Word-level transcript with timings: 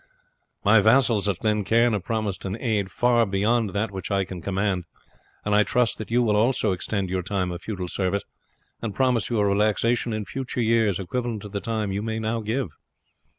My 0.65 0.79
vassals 0.81 1.27
at 1.27 1.37
Glen 1.37 1.63
Cairn 1.63 1.93
have 1.93 2.03
promised 2.03 2.43
an 2.43 2.59
aid 2.59 2.89
far 2.89 3.23
beyond 3.23 3.69
that 3.69 3.91
which 3.91 4.09
I 4.09 4.25
can 4.25 4.41
command, 4.41 4.85
and 5.45 5.53
I 5.53 5.61
trust 5.61 5.99
that 5.99 6.09
you 6.09 6.27
also 6.27 6.69
will 6.69 6.73
extend 6.73 7.11
your 7.11 7.21
time 7.21 7.51
of 7.51 7.61
feudal 7.61 7.87
service, 7.87 8.23
and 8.81 8.95
promise 8.95 9.29
you 9.29 9.37
a 9.37 9.45
relaxation 9.45 10.11
in 10.11 10.25
future 10.25 10.59
years 10.59 10.97
equivalent 10.97 11.43
to 11.43 11.49
the 11.49 11.61
time 11.61 11.91
you 11.91 12.01
may 12.01 12.17
now 12.17 12.41
give." 12.41 12.69